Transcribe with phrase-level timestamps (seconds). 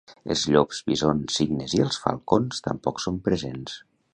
[0.35, 3.79] Els llops, bisons, cignes i els falcons tampoc són presents.